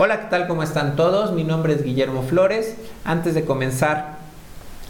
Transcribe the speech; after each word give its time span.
Hola, 0.00 0.20
¿qué 0.20 0.26
tal? 0.30 0.46
¿Cómo 0.46 0.62
están 0.62 0.94
todos? 0.94 1.32
Mi 1.32 1.42
nombre 1.42 1.72
es 1.72 1.82
Guillermo 1.82 2.22
Flores. 2.22 2.76
Antes 3.04 3.34
de 3.34 3.44
comenzar 3.44 4.18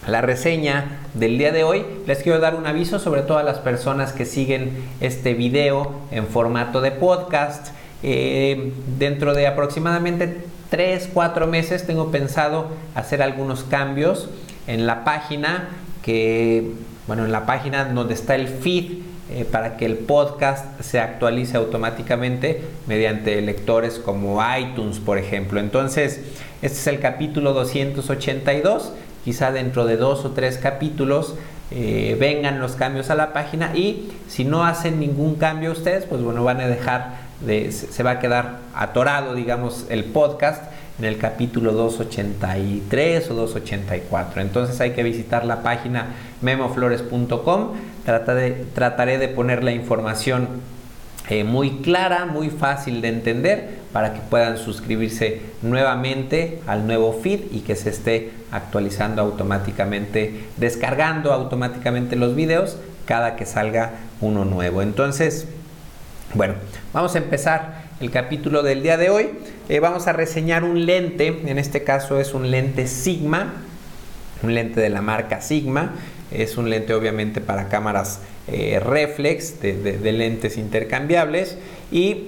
la 0.05 0.21
reseña 0.21 0.99
del 1.15 1.39
día 1.39 1.51
de 1.51 1.63
hoy, 1.63 1.83
les 2.05 2.21
quiero 2.21 2.39
dar 2.39 2.53
un 2.53 2.67
aviso 2.67 2.99
sobre 2.99 3.23
todas 3.23 3.43
las 3.43 3.57
personas 3.57 4.13
que 4.13 4.25
siguen 4.25 4.71
este 5.01 5.33
video 5.33 5.93
en 6.11 6.27
formato 6.27 6.79
de 6.79 6.91
podcast. 6.91 7.69
Eh, 8.03 8.71
dentro 8.99 9.33
de 9.33 9.47
aproximadamente 9.47 10.45
3, 10.69 11.09
4 11.11 11.47
meses 11.47 11.87
tengo 11.87 12.11
pensado 12.11 12.67
hacer 12.93 13.23
algunos 13.23 13.63
cambios 13.63 14.29
en 14.67 14.85
la 14.85 15.03
página 15.05 15.69
que, 16.03 16.73
bueno, 17.07 17.25
en 17.25 17.31
la 17.31 17.47
página 17.47 17.85
donde 17.85 18.13
está 18.13 18.35
el 18.35 18.47
feed 18.47 18.99
eh, 19.31 19.45
para 19.45 19.77
que 19.77 19.85
el 19.85 19.97
podcast 19.97 20.81
se 20.81 20.99
actualice 20.99 21.57
automáticamente 21.57 22.63
mediante 22.87 23.39
lectores 23.41 23.99
como 23.99 24.41
iTunes, 24.57 24.99
por 24.99 25.17
ejemplo. 25.17 25.59
Entonces, 25.59 26.21
este 26.61 26.77
es 26.77 26.87
el 26.87 26.99
capítulo 26.99 27.53
282. 27.53 28.91
Quizá 29.23 29.51
dentro 29.51 29.85
de 29.85 29.97
dos 29.97 30.25
o 30.25 30.31
tres 30.31 30.57
capítulos 30.57 31.35
eh, 31.71 32.17
vengan 32.19 32.59
los 32.59 32.71
cambios 32.71 33.11
a 33.11 33.15
la 33.15 33.31
página 33.31 33.75
y 33.75 34.11
si 34.27 34.43
no 34.45 34.65
hacen 34.65 34.99
ningún 34.99 35.35
cambio 35.35 35.71
ustedes, 35.71 36.05
pues 36.05 36.21
bueno, 36.23 36.43
van 36.43 36.61
a 36.61 36.67
dejar 36.67 37.17
de, 37.41 37.71
se 37.71 38.01
va 38.01 38.11
a 38.11 38.19
quedar 38.19 38.59
atorado, 38.73 39.35
digamos, 39.35 39.85
el 39.89 40.05
podcast 40.05 40.63
en 40.99 41.05
el 41.05 41.17
capítulo 41.17 41.71
283 41.73 43.31
o 43.31 43.33
284. 43.33 44.41
Entonces 44.41 44.79
hay 44.81 44.91
que 44.91 45.03
visitar 45.03 45.45
la 45.45 45.63
página 45.63 46.07
memoflores.com. 46.41 47.71
trataré 48.03 49.17
de 49.17 49.27
poner 49.29 49.63
la 49.63 49.71
información 49.71 50.47
eh, 51.29 51.43
muy 51.43 51.77
clara, 51.81 52.25
muy 52.25 52.49
fácil 52.49 53.01
de 53.01 53.09
entender 53.09 53.79
para 53.93 54.13
que 54.13 54.19
puedan 54.19 54.57
suscribirse 54.57 55.41
nuevamente 55.61 56.59
al 56.65 56.87
nuevo 56.87 57.13
feed 57.13 57.51
y 57.51 57.59
que 57.59 57.75
se 57.75 57.89
esté 57.89 58.31
actualizando 58.51 59.21
automáticamente, 59.21 60.45
descargando 60.57 61.31
automáticamente 61.31 62.15
los 62.15 62.35
videos 62.35 62.77
cada 63.05 63.35
que 63.35 63.45
salga 63.45 63.91
uno 64.21 64.43
nuevo. 64.43 64.81
Entonces, 64.81 65.47
bueno, 66.33 66.55
vamos 66.93 67.13
a 67.15 67.19
empezar 67.19 67.88
el 67.99 68.11
capítulo 68.11 68.63
del 68.63 68.81
día 68.81 68.97
de 68.97 69.09
hoy. 69.09 69.29
Eh, 69.67 69.79
vamos 69.79 70.07
a 70.07 70.13
reseñar 70.13 70.63
un 70.63 70.85
lente, 70.85 71.41
en 71.45 71.57
este 71.57 71.83
caso 71.83 72.19
es 72.19 72.33
un 72.33 72.49
lente 72.49 72.87
Sigma, 72.87 73.53
un 74.41 74.53
lente 74.53 74.79
de 74.79 74.89
la 74.89 75.01
marca 75.01 75.41
Sigma. 75.41 75.95
Es 76.31 76.57
un 76.57 76.69
lente 76.69 76.93
obviamente 76.93 77.41
para 77.41 77.67
cámaras 77.67 78.21
eh, 78.47 78.79
reflex, 78.79 79.59
de, 79.61 80.11
lentes 80.11 80.57
intercambiables 80.57 81.57
y 81.91 82.27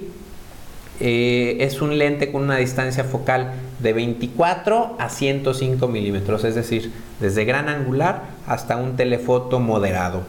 eh, 1.00 1.58
es 1.60 1.80
un 1.80 1.96
lente 1.96 2.30
con 2.30 2.42
una 2.42 2.56
distancia 2.56 3.04
focal 3.04 3.52
de 3.78 3.92
24 3.92 4.96
a 4.98 5.08
105 5.08 5.88
milímetros, 5.88 6.44
es 6.44 6.54
decir, 6.54 6.92
desde 7.20 7.44
gran 7.44 7.68
angular 7.68 8.24
hasta 8.46 8.76
un 8.76 8.96
telefoto 8.96 9.58
moderado. 9.60 10.22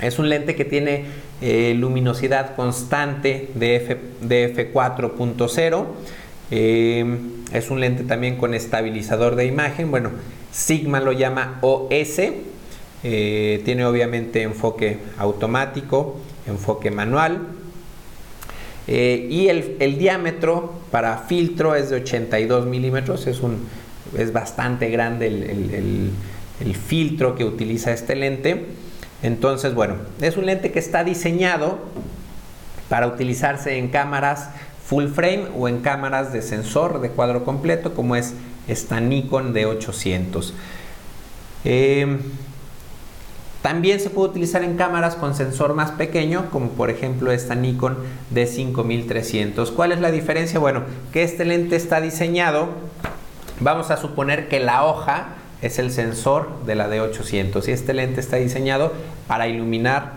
Es 0.00 0.18
un 0.18 0.28
lente 0.28 0.56
que 0.56 0.64
tiene 0.64 1.04
eh, 1.44 1.74
luminosidad 1.74 2.54
constante 2.54 3.50
de, 3.56 3.74
F, 3.74 4.72
4.0. 4.72 5.86
Eh, 6.52 7.18
es 7.52 7.68
un 7.68 7.80
lente 7.80 8.04
también 8.04 8.36
con 8.36 8.54
estabilizador 8.54 9.34
de 9.34 9.46
imagen. 9.46 9.90
Bueno, 9.90 10.10
Sigma 10.52 11.00
lo 11.00 11.10
llama 11.10 11.58
OS. 11.62 12.20
Eh, 13.02 13.60
tiene 13.64 13.84
obviamente 13.84 14.42
enfoque 14.42 14.98
automático, 15.18 16.20
enfoque 16.46 16.92
manual. 16.92 17.40
y 18.86 19.48
el, 19.48 19.98
diámetro 19.98 20.74
para 20.92 21.18
filtro 21.18 21.74
es 21.74 21.90
de 21.90 21.96
82 21.96 22.66
milímetros. 22.66 23.26
Es, 23.26 23.40
es 24.16 24.32
bastante 24.32 24.90
grande 24.90 25.26
el 25.26 26.76
filtro 26.76 27.34
que 27.34 27.44
utiliza 27.44 27.92
este 27.92 28.14
lente. 28.14 28.64
Entonces, 29.22 29.74
bueno, 29.74 29.96
es 30.20 30.36
un 30.36 30.46
lente 30.46 30.72
que 30.72 30.78
está 30.78 31.04
diseñado 31.04 31.78
para 32.88 33.06
utilizarse 33.06 33.78
en 33.78 33.88
cámaras 33.88 34.50
full 34.84 35.06
frame 35.06 35.46
o 35.56 35.68
en 35.68 35.80
cámaras 35.80 36.32
de 36.32 36.42
sensor 36.42 37.00
de 37.00 37.10
cuadro 37.10 37.44
completo 37.44 37.94
como 37.94 38.16
es 38.16 38.34
esta 38.68 39.00
Nikon 39.00 39.54
D800. 39.54 40.52
Em, 41.64 42.18
también 43.62 44.00
se 44.00 44.10
puede 44.10 44.30
utilizar 44.30 44.64
en 44.64 44.76
cámaras 44.76 45.14
con 45.14 45.36
sensor 45.36 45.74
más 45.74 45.92
pequeño, 45.92 46.50
como 46.50 46.70
por 46.70 46.90
ejemplo 46.90 47.30
esta 47.30 47.54
Nikon 47.54 47.96
D5300. 48.34 49.72
¿Cuál 49.72 49.92
es 49.92 50.00
la 50.00 50.10
diferencia? 50.10 50.58
Bueno, 50.58 50.82
que 51.12 51.22
este 51.22 51.44
lente 51.44 51.76
está 51.76 52.00
diseñado, 52.00 52.70
vamos 53.60 53.92
a 53.92 53.96
suponer 53.96 54.48
que 54.48 54.58
la 54.58 54.84
hoja 54.84 55.36
es 55.62 55.78
el 55.78 55.92
sensor 55.92 56.64
de 56.66 56.74
la 56.74 56.90
D800 56.90 57.68
y 57.68 57.70
este 57.70 57.94
lente 57.94 58.20
está 58.20 58.36
diseñado 58.36 58.92
para 59.28 59.46
iluminar 59.46 60.14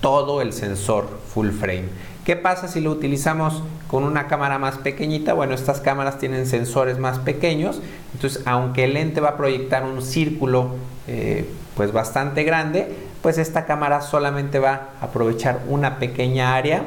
todo 0.00 0.42
el 0.42 0.52
sensor 0.52 1.08
full 1.32 1.50
frame. 1.50 1.84
¿Qué 2.24 2.36
pasa 2.36 2.68
si 2.68 2.80
lo 2.80 2.90
utilizamos 2.90 3.62
con 3.86 4.04
una 4.04 4.26
cámara 4.26 4.58
más 4.58 4.76
pequeñita? 4.76 5.32
Bueno, 5.32 5.54
estas 5.54 5.80
cámaras 5.80 6.18
tienen 6.18 6.46
sensores 6.46 6.98
más 6.98 7.18
pequeños, 7.20 7.80
entonces 8.12 8.42
aunque 8.44 8.84
el 8.84 8.94
lente 8.94 9.20
va 9.20 9.30
a 9.30 9.36
proyectar 9.36 9.84
un 9.84 10.02
círculo 10.02 10.74
eh, 11.06 11.48
pues 11.74 11.92
bastante 11.92 12.42
grande, 12.42 12.92
pues 13.22 13.38
esta 13.38 13.64
cámara 13.64 14.02
solamente 14.02 14.58
va 14.58 14.90
a 15.00 15.06
aprovechar 15.06 15.60
una 15.68 15.98
pequeña 15.98 16.54
área. 16.54 16.82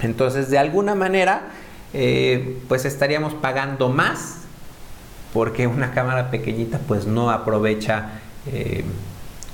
Entonces 0.00 0.50
de 0.50 0.58
alguna 0.58 0.94
manera 0.94 1.50
eh, 1.92 2.58
pues 2.68 2.84
estaríamos 2.84 3.34
pagando 3.34 3.90
más 3.90 4.37
porque 5.32 5.66
una 5.66 5.92
cámara 5.92 6.30
pequeñita 6.30 6.78
pues 6.86 7.06
no 7.06 7.30
aprovecha 7.30 8.20
eh, 8.52 8.84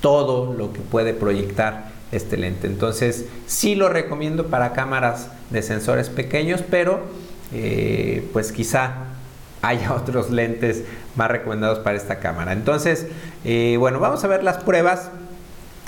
todo 0.00 0.54
lo 0.54 0.72
que 0.72 0.80
puede 0.80 1.14
proyectar 1.14 1.92
este 2.12 2.36
lente. 2.36 2.66
Entonces 2.66 3.26
sí 3.46 3.74
lo 3.74 3.88
recomiendo 3.88 4.46
para 4.46 4.72
cámaras 4.72 5.28
de 5.50 5.62
sensores 5.62 6.10
pequeños, 6.10 6.62
pero 6.68 7.00
eh, 7.52 8.28
pues 8.32 8.52
quizá 8.52 8.92
haya 9.62 9.92
otros 9.94 10.30
lentes 10.30 10.84
más 11.16 11.30
recomendados 11.30 11.78
para 11.80 11.96
esta 11.96 12.18
cámara. 12.18 12.52
Entonces, 12.52 13.06
eh, 13.44 13.76
bueno, 13.78 14.00
vamos 14.00 14.24
a 14.24 14.28
ver 14.28 14.42
las 14.42 14.58
pruebas. 14.58 15.10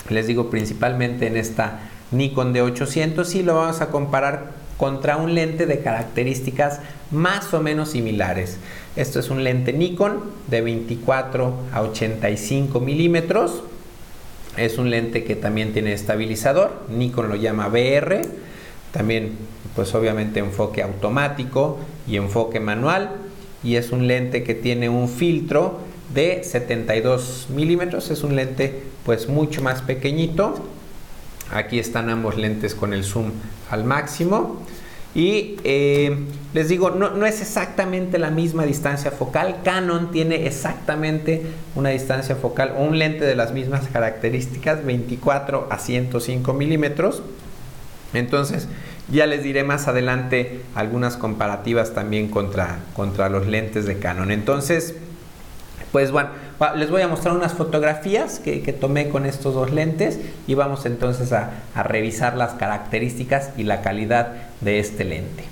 Les 0.09 0.27
digo 0.27 0.49
principalmente 0.49 1.27
en 1.27 1.37
esta 1.37 1.79
Nikon 2.11 2.53
D800 2.53 3.35
y 3.35 3.43
lo 3.43 3.55
vamos 3.55 3.81
a 3.81 3.87
comparar 3.87 4.51
contra 4.77 5.17
un 5.17 5.33
lente 5.33 5.65
de 5.65 5.79
características 5.79 6.79
más 7.11 7.53
o 7.53 7.61
menos 7.61 7.89
similares. 7.89 8.57
Esto 8.95 9.19
es 9.19 9.29
un 9.29 9.43
lente 9.43 9.73
Nikon 9.73 10.19
de 10.47 10.61
24 10.61 11.53
a 11.73 11.81
85 11.81 12.79
milímetros. 12.79 13.63
Es 14.55 14.77
un 14.77 14.89
lente 14.89 15.23
que 15.23 15.35
también 15.35 15.73
tiene 15.73 15.93
estabilizador. 15.93 16.83
Nikon 16.89 17.29
lo 17.29 17.35
llama 17.35 17.67
VR. 17.67 18.21
También, 18.91 19.33
pues 19.75 19.93
obviamente 19.93 20.39
enfoque 20.39 20.81
automático 20.81 21.77
y 22.07 22.17
enfoque 22.17 22.59
manual. 22.59 23.17
Y 23.63 23.75
es 23.75 23.91
un 23.91 24.07
lente 24.07 24.43
que 24.43 24.55
tiene 24.55 24.89
un 24.89 25.09
filtro 25.09 25.79
de 26.13 26.43
72 26.43 27.47
milímetros. 27.53 28.09
Es 28.09 28.23
un 28.23 28.35
lente 28.35 28.83
pues 29.05 29.27
mucho 29.27 29.61
más 29.61 29.81
pequeñito. 29.81 30.55
Aquí 31.51 31.79
están 31.79 32.09
ambos 32.09 32.37
lentes 32.37 32.75
con 32.75 32.93
el 32.93 33.03
zoom 33.03 33.31
al 33.69 33.83
máximo. 33.83 34.61
Y 35.15 35.57
eh, 35.63 36.15
les 36.53 36.69
digo, 36.69 36.91
no, 36.91 37.25
es 37.25 37.41
exactamente 37.41 38.19
la 38.19 38.29
misma 38.29 38.65
distancia 38.65 39.09
focal. 39.09 39.61
Canon 39.63 40.11
tiene 40.11 40.45
exactamente 40.45 41.43
una 41.75 41.89
distancia 41.89 42.35
focal 42.35 42.75
un 42.77 42.99
lente 42.99 43.25
de 43.25 43.35
las 43.35 43.51
mismas 43.51 43.87
características, 43.87 44.85
24 44.85 45.69
a 45.71 45.79
105 45.79 46.53
milímetros. 46.53 47.23
Entonces, 48.13 48.67
ya 49.09 49.25
les 49.25 49.43
diré 49.43 49.63
más 49.63 49.87
adelante 49.87 50.61
algunas 50.75 51.17
comparativas 51.17 51.93
también 51.93 52.27
contra, 52.27 52.79
contra 52.93 53.29
los 53.29 53.47
lentes 53.47 53.85
de 53.85 53.97
Canon. 53.97 54.31
Entonces, 54.31 54.95
pues 55.91 56.11
bueno, 56.11 56.29
les 56.75 56.89
voy 56.89 57.01
a 57.01 57.07
mostrar 57.07 57.35
unas 57.35 57.53
fotografías 57.53 58.39
que, 58.39 58.59
tomé 58.73 59.09
con 59.09 59.25
estos 59.25 59.53
dos 59.53 59.71
lentes 59.71 60.19
y 60.47 60.55
vamos 60.55 60.85
entonces 60.85 61.31
a, 61.31 61.51
a 61.75 61.83
revisar 61.83 62.35
las 62.35 62.53
características 62.53 63.51
y 63.57 63.63
la 63.63 63.81
calidad 63.81 64.33
de 64.61 64.79
este 64.79 65.03
lente. 65.03 65.43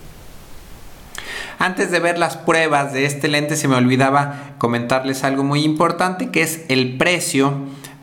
Antes 1.57 1.92
de 1.92 2.00
ver 2.00 2.18
las 2.18 2.38
pruebas 2.38 2.92
de 2.92 3.06
este 3.06 3.28
lente 3.28 3.56
se 3.56 3.68
me 3.68 3.75
olvidaba 3.75 4.56
comentarles 4.57 5.24
algo 5.24 5.44
muy 5.44 5.63
importante 5.63 6.30
que 6.30 6.42
es 6.42 6.66
el 6.68 6.98
precio 6.98 7.54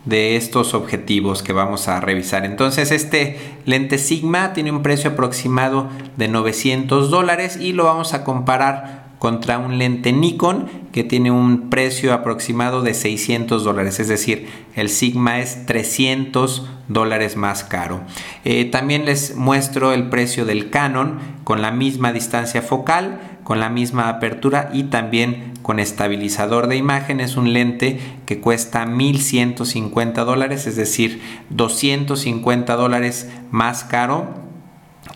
de 0.04 0.36
estos 0.36 0.74
objetivos 0.74 1.42
que 1.42 1.52
vamos 1.52 1.88
a 1.88 2.00
revisar. 2.00 2.44
Entonces 2.44 2.90
este 2.90 3.38
lente 3.66 3.98
Sigma 3.98 4.52
tiene 4.52 4.72
un 4.72 4.82
precio 4.82 5.10
aproximado 5.10 5.88
de 6.16 6.28
900 6.28 7.10
dólares 7.10 7.56
y 7.56 7.72
lo 7.72 7.84
vamos 7.84 8.14
a 8.14 8.24
comparar 8.24 9.01
contra 9.22 9.58
un 9.58 9.78
lente 9.78 10.12
Nikon 10.12 10.68
que 10.90 11.04
tiene 11.04 11.30
un 11.30 11.70
precio 11.70 12.12
aproximado 12.12 12.82
de 12.82 12.92
600 12.92 13.62
dólares, 13.62 14.00
es 14.00 14.08
decir, 14.08 14.48
el 14.74 14.88
Sigma 14.88 15.38
es 15.38 15.64
300 15.64 16.68
dólares 16.88 17.36
más 17.36 17.62
caro. 17.62 18.00
Eh, 18.44 18.64
también 18.64 19.04
les 19.04 19.36
muestro 19.36 19.92
el 19.92 20.08
precio 20.08 20.44
del 20.44 20.70
Canon 20.70 21.20
con 21.44 21.62
la 21.62 21.70
misma 21.70 22.12
distancia 22.12 22.62
focal, 22.62 23.20
con 23.44 23.60
la 23.60 23.68
misma 23.68 24.08
apertura 24.08 24.70
y 24.72 24.84
también 24.84 25.52
con 25.62 25.78
estabilizador 25.78 26.66
de 26.66 26.74
imagen. 26.74 27.20
Es 27.20 27.36
un 27.36 27.52
lente 27.52 28.00
que 28.26 28.40
cuesta 28.40 28.86
1150 28.86 30.24
dólares, 30.24 30.66
es 30.66 30.74
decir, 30.74 31.22
250 31.50 32.74
dólares 32.74 33.30
más 33.52 33.84
caro 33.84 34.41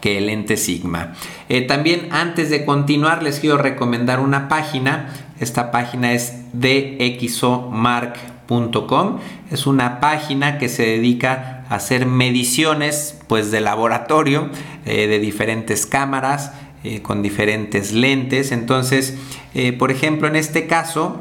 que 0.00 0.18
el 0.18 0.26
lente 0.26 0.56
Sigma. 0.56 1.14
Eh, 1.48 1.62
también 1.62 2.08
antes 2.10 2.50
de 2.50 2.64
continuar 2.64 3.22
les 3.22 3.40
quiero 3.40 3.58
recomendar 3.58 4.20
una 4.20 4.48
página. 4.48 5.12
Esta 5.40 5.70
página 5.70 6.12
es 6.12 6.34
dxomark.com. 6.52 7.58
Es 9.50 9.66
una 9.66 10.00
página 10.00 10.58
que 10.58 10.68
se 10.68 10.84
dedica 10.84 11.64
a 11.68 11.76
hacer 11.76 12.06
mediciones 12.06 13.18
pues 13.26 13.50
de 13.50 13.60
laboratorio 13.60 14.50
eh, 14.84 15.06
de 15.06 15.18
diferentes 15.18 15.86
cámaras 15.86 16.52
eh, 16.84 17.02
con 17.02 17.22
diferentes 17.22 17.92
lentes. 17.92 18.52
Entonces, 18.52 19.16
por 19.78 19.90
ejemplo, 19.90 20.28
en 20.28 20.36
este 20.36 20.66
caso 20.66 21.18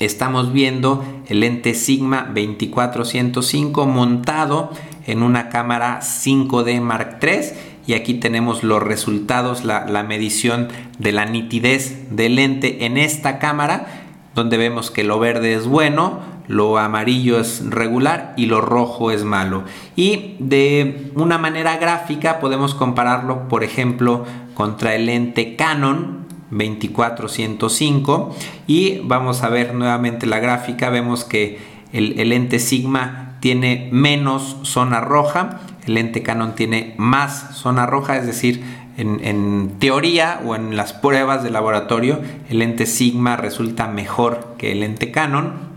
estamos 0.00 0.52
viendo 0.52 1.04
el 1.28 1.40
lente 1.40 1.74
Sigma 1.74 2.24
2405 2.34 3.86
montado 3.86 4.70
en 5.06 5.22
una 5.22 5.48
cámara 5.48 6.00
5D 6.00 6.80
Mark 6.80 7.18
III 7.22 7.70
y 7.86 7.94
aquí 7.94 8.14
tenemos 8.14 8.62
los 8.62 8.82
resultados, 8.82 9.64
la, 9.64 10.04
medición 10.06 10.68
de 10.98 11.12
la 11.12 11.24
nitidez 11.24 12.08
del 12.10 12.36
lente 12.36 12.84
en 12.86 12.96
esta 12.96 13.38
cámara 13.38 13.86
donde 14.34 14.56
vemos 14.56 14.90
que 14.90 15.02
lo 15.02 15.18
verde 15.18 15.54
es 15.54 15.66
bueno, 15.66 16.20
lo 16.46 16.78
amarillo 16.78 17.40
es 17.40 17.68
regular 17.68 18.32
y 18.36 18.46
lo 18.46 18.60
rojo 18.60 19.10
es 19.10 19.24
malo. 19.24 19.64
Y 19.96 20.36
de 20.38 21.10
una 21.16 21.36
manera 21.36 21.78
gráfica 21.78 22.38
podemos 22.38 22.74
compararlo, 22.74 23.48
por 23.48 23.64
ejemplo, 23.64 24.24
contra 24.54 24.94
el 24.94 25.06
lente 25.06 25.56
Canon 25.56 26.26
2405 26.50 28.36
y 28.66 28.98
vamos 29.04 29.42
a 29.42 29.48
ver 29.48 29.74
nuevamente 29.74 30.26
la 30.26 30.38
gráfica, 30.38 30.90
vemos 30.90 31.24
que 31.24 31.58
el, 31.92 32.20
el 32.20 32.28
lente 32.28 32.60
Sigma 32.60 33.29
tiene 33.40 33.88
menos 33.92 34.58
zona 34.62 35.00
roja, 35.00 35.60
el 35.86 35.94
lente 35.94 36.22
Canon 36.22 36.54
tiene 36.54 36.94
más 36.98 37.56
zona 37.56 37.86
roja, 37.86 38.16
es 38.16 38.26
decir, 38.26 38.62
en, 38.96 39.76
teoría 39.78 40.40
o 40.44 40.54
en 40.54 40.76
las 40.76 40.92
pruebas 40.92 41.42
de 41.42 41.50
laboratorio, 41.50 42.20
el 42.48 42.58
lente 42.58 42.86
Sigma 42.86 43.36
resulta 43.36 43.88
mejor 43.88 44.54
que 44.58 44.72
el 44.72 44.80
lente 44.80 45.10
Canon. 45.10 45.70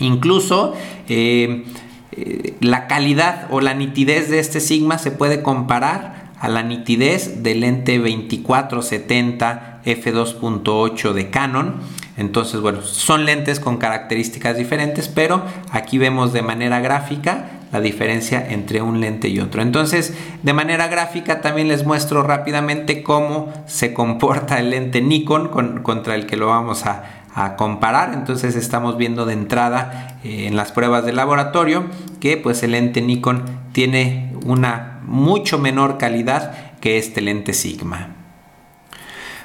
Incluso 0.00 0.74
eh, 1.08 1.64
eh, 2.12 2.54
la 2.60 2.86
calidad 2.86 3.46
o 3.50 3.60
la 3.60 3.74
nitidez 3.74 4.30
de 4.30 4.38
este 4.38 4.60
Sigma 4.60 4.96
se 4.98 5.10
puede 5.10 5.42
comparar 5.42 6.30
a 6.40 6.48
la 6.48 6.62
nitidez 6.62 7.42
del 7.42 7.60
lente 7.60 7.98
2470 7.98 9.82
f2.8 9.84 11.12
de 11.12 11.30
Canon 11.30 11.74
entonces, 12.22 12.60
bueno, 12.60 12.80
son 12.82 13.26
lentes 13.26 13.60
con 13.60 13.76
características 13.76 14.56
diferentes, 14.56 15.08
pero 15.08 15.42
aquí 15.70 15.98
vemos 15.98 16.32
de 16.32 16.40
manera 16.40 16.80
gráfica 16.80 17.50
la 17.72 17.80
diferencia 17.80 18.46
entre 18.50 18.80
un 18.80 19.00
lente 19.00 19.28
y 19.28 19.40
otro. 19.40 19.60
Entonces, 19.60 20.14
de 20.42 20.52
manera 20.52 20.88
gráfica 20.88 21.40
también 21.40 21.68
les 21.68 21.84
muestro 21.84 22.22
rápidamente 22.22 23.02
cómo 23.02 23.52
se 23.66 23.92
comporta 23.92 24.60
el 24.60 24.70
lente 24.70 25.00
Nikon 25.00 25.82
contra 25.82 26.14
el 26.14 26.26
que 26.26 26.36
lo 26.36 26.46
vamos 26.48 26.86
a, 26.86 27.18
comparar. 27.56 28.12
Entonces, 28.12 28.56
estamos 28.56 28.98
viendo 28.98 29.24
de 29.24 29.32
entrada 29.32 30.18
eh, 30.22 30.46
en 30.46 30.54
las 30.54 30.70
pruebas 30.70 31.06
de 31.06 31.14
laboratorio 31.14 31.86
que 32.20 32.36
pues 32.36 32.62
el 32.62 32.72
lente 32.72 33.00
Nikon 33.00 33.44
tiene 33.72 34.34
una 34.44 35.00
mucho 35.04 35.58
menor 35.58 35.96
calidad 35.96 36.52
que 36.80 36.98
este 36.98 37.22
lente 37.22 37.54
Sigma. 37.54 38.21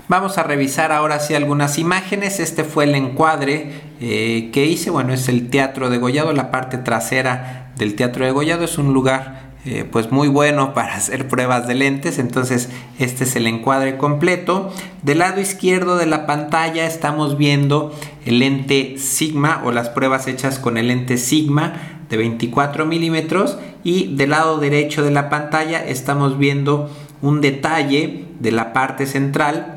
Vamos 0.10 0.38
a 0.38 0.44
revisar 0.44 0.94
ahora 0.94 1.20
sí 1.20 1.36
algunas 1.36 1.78
imágenes. 1.78 2.40
Este 2.40 2.64
fue 2.64 2.86
el 2.86 2.96
encuadre 2.96 3.74
eh, 4.00 4.52
que 4.54 4.66
hice. 4.66 4.90
Bueno, 4.90 5.12
es 5.12 5.28
el 5.28 5.50
Teatro 5.50 5.90
de 5.90 5.98
Gollado, 5.98 6.32
la 6.32 6.50
parte 6.50 6.78
trasera 6.78 7.74
del 7.76 7.96
Teatro 7.96 8.24
de 8.24 8.32
Gollado. 8.32 8.64
Es 8.64 8.78
un 8.78 8.94
lugar 8.94 9.52
eh, 9.66 9.84
pues 9.84 10.10
muy 10.10 10.30
bueno 10.30 10.74
para 10.74 10.96
hacer 10.96 11.28
pruebas 11.28 11.68
de 11.68 11.76
lentes. 11.76 12.20
Entonces 12.20 12.70
este 13.00 13.26
es 13.26 13.36
el 13.36 13.48
encuadre 13.48 13.98
completo. 13.98 14.72
Del 15.04 15.20
lado 15.20 15.42
izquierdo 15.42 15.98
de 15.98 16.06
la 16.06 16.26
pantalla 16.26 16.86
estamos 16.86 17.38
viendo 17.38 17.94
el 18.26 18.40
lente 18.40 18.96
Sigma 18.98 19.62
o 19.66 19.74
las 19.74 19.90
pruebas 19.90 20.26
hechas 20.28 20.58
con 20.58 20.78
el 20.78 20.88
lente 20.88 21.18
Sigma 21.18 22.00
de 22.10 22.16
24 22.16 22.86
milímetros. 22.86 23.58
Y 23.84 24.16
del 24.16 24.30
lado 24.30 24.60
derecho 24.60 25.04
de 25.04 25.12
la 25.12 25.30
pantalla 25.30 25.86
estamos 25.86 26.38
viendo 26.38 26.90
un 27.22 27.42
detalle 27.42 28.24
de 28.40 28.52
la 28.54 28.72
parte 28.72 29.06
central 29.06 29.77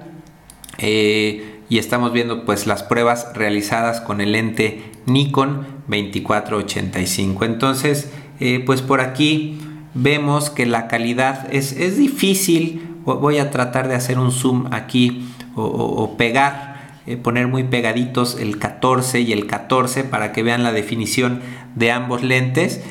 eh, 0.80 1.60
y 1.68 1.78
estamos 1.78 2.12
viendo 2.12 2.44
pues 2.44 2.66
las 2.66 2.82
pruebas 2.82 3.28
realizadas 3.34 4.00
con 4.00 4.20
el 4.20 4.32
lente 4.32 4.82
Nikon 5.06 5.66
2485 5.88 7.44
entonces 7.44 8.10
eh, 8.40 8.62
pues 8.64 8.82
por 8.82 9.00
aquí 9.00 9.58
vemos 9.94 10.50
que 10.50 10.66
la 10.66 10.88
calidad 10.88 11.52
es, 11.52 11.72
es, 11.72 11.98
difícil. 11.98 12.86
Voy 13.04 13.38
a 13.38 13.50
tratar 13.50 13.88
de 13.88 13.94
hacer 13.94 14.18
un 14.18 14.32
zoom 14.32 14.72
aquí 14.72 15.28
o, 15.56 16.16
pegar 16.16 16.98
eh, 17.06 17.16
poner 17.16 17.48
muy 17.48 17.64
pegaditos 17.64 18.38
el 18.38 18.58
14 18.58 19.20
y 19.20 19.32
el 19.32 19.46
14 19.46 20.04
para 20.04 20.32
que 20.32 20.42
vean 20.42 20.62
la 20.62 20.72
definición 20.72 21.40
de 21.74 21.90
ambos 21.92 22.22
lentes. 22.22 22.82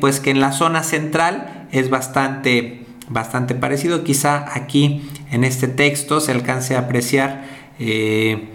Pues 0.00 0.18
que 0.20 0.30
en 0.30 0.40
la 0.40 0.52
zona 0.52 0.82
central 0.82 1.66
es 1.70 1.90
bastante 1.90 2.86
bastante 3.08 3.54
parecido. 3.54 4.04
Quizá 4.04 4.44
aquí 4.54 5.02
en 5.30 5.44
este 5.44 5.68
texto 5.68 6.20
se 6.20 6.32
alcance 6.32 6.76
a 6.76 6.80
apreciar, 6.80 7.44
eh, 7.78 8.48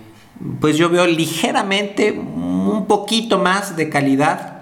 pues 0.59 0.77
yo 0.77 0.89
veo 0.89 1.05
ligeramente 1.05 2.11
un 2.11 2.85
poquito 2.87 3.39
más 3.39 3.75
de 3.75 3.89
calidad 3.89 4.61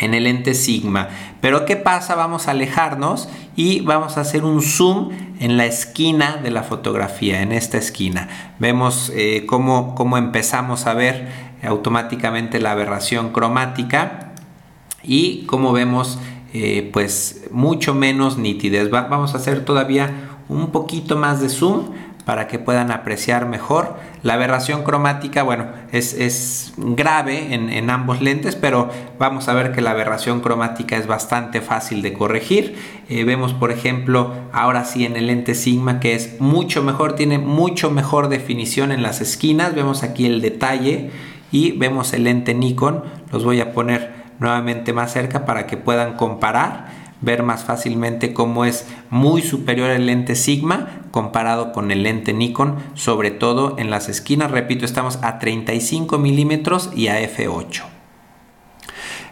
en 0.00 0.14
el 0.14 0.24
lente 0.24 0.54
Sigma. 0.54 1.08
Pero 1.40 1.64
¿qué 1.64 1.76
pasa? 1.76 2.14
Vamos 2.14 2.48
a 2.48 2.52
alejarnos 2.52 3.28
y 3.56 3.80
vamos 3.80 4.16
a 4.16 4.22
hacer 4.22 4.44
un 4.44 4.62
zoom 4.62 5.10
en 5.40 5.56
la 5.56 5.66
esquina 5.66 6.36
de 6.36 6.50
la 6.50 6.62
fotografía, 6.62 7.42
en 7.42 7.52
esta 7.52 7.78
esquina. 7.78 8.54
Vemos 8.58 9.12
eh, 9.14 9.44
cómo, 9.46 10.16
empezamos 10.16 10.86
a 10.86 10.94
ver 10.94 11.28
automáticamente 11.62 12.60
la 12.60 12.72
aberración 12.72 13.32
cromática 13.32 14.32
y 15.02 15.44
cómo 15.46 15.72
vemos 15.72 16.18
eh, 16.54 16.88
pues 16.92 17.44
mucho 17.50 17.94
menos 17.94 18.38
nitidez. 18.38 18.90
vamos 18.90 19.34
a 19.34 19.38
hacer 19.38 19.64
todavía 19.64 20.27
un 20.48 20.70
poquito 20.70 21.16
más 21.16 21.40
de 21.40 21.48
zoom 21.48 21.90
para 22.28 22.46
que 22.46 22.58
puedan 22.58 22.90
apreciar 22.90 23.46
mejor. 23.46 23.96
La 24.22 24.34
aberración 24.34 24.82
cromática, 24.82 25.42
bueno, 25.42 25.64
es, 25.92 26.74
grave 26.76 27.54
en, 27.54 27.88
ambos 27.88 28.20
lentes, 28.20 28.54
pero 28.54 28.90
vamos 29.18 29.48
a 29.48 29.54
ver 29.54 29.72
que 29.72 29.80
la 29.80 29.92
aberración 29.92 30.40
cromática 30.40 30.98
es 30.98 31.06
bastante 31.06 31.62
fácil 31.62 32.02
de 32.02 32.12
corregir. 32.12 32.76
Eh, 33.08 33.24
vemos, 33.24 33.54
por 33.54 33.70
ejemplo, 33.70 34.34
ahora 34.52 34.84
sí 34.84 35.06
en 35.06 35.16
el 35.16 35.28
lente 35.28 35.54
Sigma 35.54 36.00
que 36.00 36.14
es 36.14 36.38
mucho 36.38 36.82
mejor, 36.82 37.14
tiene 37.14 37.38
mucho 37.38 37.90
mejor 37.90 38.28
definición 38.28 38.92
en 38.92 39.02
las 39.02 39.22
esquinas. 39.22 39.74
Vemos 39.74 40.02
aquí 40.02 40.26
el 40.26 40.42
detalle 40.42 41.10
y 41.50 41.72
vemos 41.78 42.12
el 42.12 42.24
lente 42.24 42.52
Nikon. 42.52 43.04
Los 43.32 43.42
voy 43.42 43.62
a 43.62 43.72
poner 43.72 44.12
nuevamente 44.38 44.92
más 44.92 45.12
cerca 45.12 45.46
para 45.46 45.66
que 45.66 45.78
puedan 45.78 46.14
comparar, 46.14 46.88
ver 47.20 47.42
más 47.42 47.64
fácilmente 47.64 48.32
cómo 48.32 48.64
es 48.64 48.86
muy 49.10 49.42
superior 49.42 49.90
el 49.90 50.06
lente 50.06 50.34
Sigma 50.34 51.02
comparado 51.10 51.72
con 51.72 51.90
el 51.90 52.02
lente 52.02 52.32
Nikon, 52.32 52.76
sobre 52.94 53.30
todo 53.30 53.76
en 53.78 53.90
las 53.90 54.08
esquinas. 54.08 54.50
Repito, 54.50 54.84
estamos 54.84 55.18
a 55.22 55.38
35 55.38 56.18
milímetros 56.18 56.90
y 56.94 57.08
a 57.08 57.20
f8. 57.20 57.82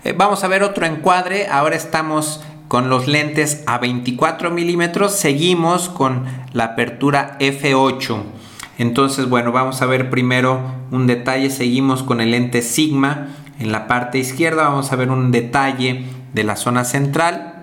Eh, 0.05 0.15
vamos 0.17 0.45
a 0.45 0.49
ver 0.49 0.63
otro 0.63 0.87
encuadre. 0.87 1.49
Ahora 1.49 1.77
estamos 1.77 2.43
con 2.69 2.89
los 2.89 3.07
lentes 3.07 3.63
a 3.67 3.79
24 3.79 4.51
milímetros. 4.51 5.13
Seguimos 5.13 5.89
con 5.89 6.25
la 6.53 6.65
apertura 6.65 7.37
f8. 7.39 8.23
Entonces, 8.79 9.29
bueno, 9.29 9.53
vamos 9.53 9.81
a 9.81 9.87
ver 9.87 10.11
primero 10.11 10.61
un 10.91 11.07
detalle. 11.07 11.51
Seguimos 11.51 12.03
con 12.03 12.21
el 12.21 12.33
lente 12.33 12.63
Sigma 12.63 13.29
en 13.59 13.73
la 13.73 13.87
parte 13.87 14.19
izquierda 14.19 14.65
vamos 14.65 14.93
a 14.93 14.97
ver 14.97 15.11
un 15.11 15.31
detalle 15.31 16.05
de 16.35 16.45
la 16.45 16.57
zona 16.57 16.85
central 16.85 17.56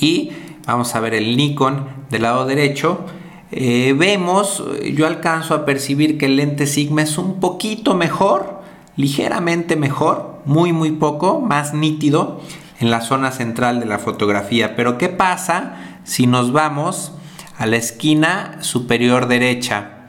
y 0.00 0.30
vamos 0.66 0.94
a 0.94 1.00
ver 1.00 1.14
el 1.14 1.36
Nikon 1.36 1.86
del 2.10 2.22
lado 2.22 2.46
derecho. 2.46 3.04
Eh, 3.50 3.94
vemos, 3.96 4.64
yo 4.94 5.06
alcanzo 5.06 5.54
a 5.54 5.64
percibir 5.64 6.18
que 6.18 6.26
el 6.26 6.36
lente 6.36 6.66
Sigma 6.66 7.02
es 7.02 7.18
un 7.18 7.40
poquito 7.40 7.94
mejor, 7.94 8.62
ligeramente 8.96 9.76
mejor, 9.76 10.40
muy 10.44 10.72
muy 10.72 10.92
poco, 10.92 11.40
más 11.40 11.74
nítido 11.74 12.40
en 12.80 12.90
la 12.90 13.00
zona 13.00 13.30
central 13.30 13.80
de 13.80 13.86
la 13.86 13.98
fotografía. 13.98 14.74
Pero 14.76 14.98
¿qué 14.98 15.08
pasa 15.08 15.98
si 16.04 16.26
nos 16.26 16.52
vamos 16.52 17.12
a 17.56 17.66
la 17.66 17.76
esquina 17.76 18.58
superior 18.60 19.28
derecha? 19.28 20.08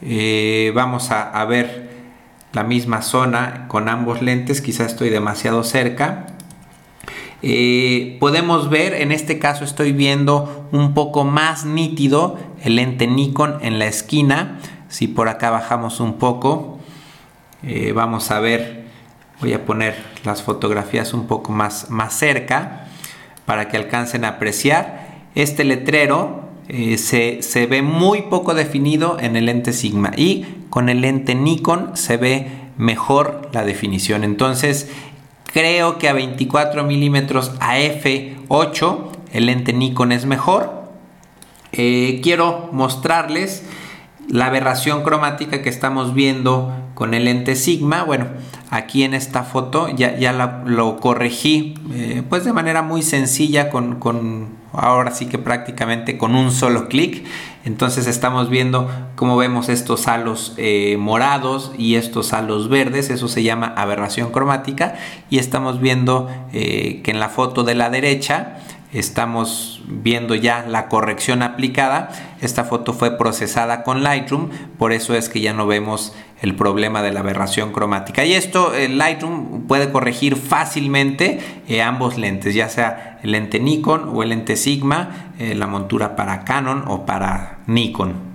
Eh, 0.00 0.72
vamos 0.74 1.10
a, 1.10 1.30
a 1.30 1.44
ver 1.44 1.88
la 2.52 2.64
misma 2.64 3.02
zona 3.02 3.66
con 3.68 3.88
ambos 3.88 4.22
lentes, 4.22 4.62
quizás 4.62 4.92
estoy 4.92 5.10
demasiado 5.10 5.62
cerca. 5.64 6.26
Eh, 7.42 8.16
podemos 8.18 8.68
ver, 8.68 8.94
en 8.94 9.12
este 9.12 9.38
caso 9.38 9.64
estoy 9.64 9.92
viendo 9.92 10.66
un 10.72 10.92
poco 10.92 11.24
más 11.24 11.64
nítido 11.64 12.38
el 12.62 12.76
lente 12.76 13.06
Nikon 13.06 13.58
en 13.62 13.78
la 13.78 13.86
esquina. 13.86 14.58
Si 14.88 15.06
por 15.06 15.28
acá 15.28 15.50
bajamos 15.50 16.00
un 16.00 16.14
poco, 16.14 16.78
eh, 17.62 17.92
vamos 17.92 18.30
a 18.30 18.40
ver, 18.40 18.86
voy 19.40 19.52
a 19.52 19.64
poner 19.64 19.94
las 20.24 20.42
fotografías 20.42 21.14
un 21.14 21.26
poco 21.26 21.52
más, 21.52 21.90
más 21.90 22.14
cerca 22.14 22.86
para 23.46 23.68
que 23.68 23.76
alcancen 23.76 24.24
a 24.24 24.28
apreciar. 24.28 25.08
Este 25.34 25.64
letrero 25.64 26.42
eh, 26.68 26.98
se, 26.98 27.42
se, 27.42 27.66
ve 27.66 27.82
muy 27.82 28.22
poco 28.22 28.54
definido 28.54 29.18
en 29.20 29.36
el 29.36 29.46
lente 29.46 29.72
Sigma 29.72 30.12
y 30.16 30.44
con 30.70 30.88
el 30.88 31.02
lente 31.02 31.34
Nikon 31.34 31.96
se 31.96 32.16
ve 32.16 32.50
mejor 32.76 33.48
la 33.52 33.64
definición. 33.64 34.24
Entonces 34.24 34.90
creo 35.52 35.98
que 35.98 36.08
a 36.08 36.12
24 36.12 36.84
milímetros 36.84 37.52
a 37.60 37.78
f8 37.78 39.08
el 39.32 39.46
lente 39.46 39.72
Nikon 39.72 40.12
es 40.12 40.26
mejor. 40.26 40.88
Eh, 41.72 42.20
quiero 42.22 42.70
mostrarles 42.72 43.64
la 44.28 44.46
aberración 44.46 45.02
cromática 45.02 45.62
que 45.62 45.68
estamos 45.68 46.14
viendo 46.14 46.72
con 46.94 47.14
el 47.14 47.24
lente 47.24 47.56
Sigma. 47.56 48.04
Bueno, 48.04 48.26
aquí 48.70 49.02
en 49.02 49.14
esta 49.14 49.42
foto 49.42 49.88
ya, 49.88 50.32
lo 50.64 50.96
corregí 50.96 51.74
eh, 51.92 52.22
pues 52.28 52.44
de 52.44 52.52
manera 52.52 52.82
muy 52.82 53.02
sencilla 53.02 53.70
con, 53.70 53.98
con, 53.98 54.57
ahora 54.72 55.10
sí 55.10 55.26
que 55.26 55.38
prácticamente 55.38 56.18
con 56.18 56.34
un 56.34 56.50
solo 56.50 56.88
clic. 56.88 57.24
Entonces 57.64 58.06
estamos 58.06 58.48
viendo 58.48 58.90
cómo 59.14 59.36
vemos 59.36 59.68
estos 59.68 60.08
halos 60.08 60.54
eh, 60.56 60.96
morados 60.98 61.72
y 61.76 61.96
estos 61.96 62.32
halos 62.32 62.68
verdes. 62.68 63.10
Eso 63.10 63.28
se 63.28 63.42
llama 63.42 63.74
aberración 63.76 64.30
cromática. 64.30 64.94
Y 65.30 65.38
estamos 65.38 65.80
viendo 65.80 66.28
que 66.52 67.02
en 67.04 67.20
la 67.20 67.28
foto 67.28 67.64
de 67.64 67.74
la 67.74 67.90
derecha 67.90 68.58
estamos 68.92 69.82
viendo 69.86 70.34
ya 70.34 70.64
la 70.66 70.88
corrección 70.88 71.42
aplicada. 71.42 72.10
Esta 72.40 72.64
foto 72.64 72.92
fue 72.94 73.18
procesada 73.18 73.82
con 73.82 74.02
Lightroom, 74.02 74.50
por 74.78 74.92
eso 74.92 75.14
es 75.14 75.28
que 75.28 75.40
ya 75.40 75.52
no 75.52 75.66
vemos 75.66 76.14
el 76.40 76.54
problema 76.54 77.02
de 77.02 77.12
la 77.12 77.20
aberración 77.20 77.72
cromática. 77.72 78.24
Y 78.24 78.34
esto 78.34 78.72
Lightroom 78.72 79.66
puede 79.66 79.90
corregir 79.90 80.36
fácilmente 80.36 81.40
eh, 81.68 81.82
ambos 81.82 82.16
lentes, 82.16 82.54
ya 82.54 82.68
sea 82.68 83.18
el 83.22 83.32
lente 83.32 83.60
Nikon 83.60 84.10
o 84.12 84.22
el 84.22 84.30
lente 84.30 84.56
Sigma, 84.56 85.32
eh, 85.38 85.54
la 85.54 85.66
montura 85.66 86.16
para 86.16 86.44
Canon 86.44 86.84
o 86.86 87.04
para 87.06 87.58
Nikon. 87.66 88.27